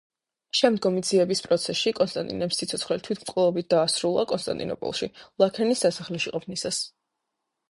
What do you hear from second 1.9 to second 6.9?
კონსტანტინემ სიცოცხლე თვითმკვლელობით დაასრულა კონსტანტინეპოლში, ვლაქერნის სასახლეში ყოფნისას.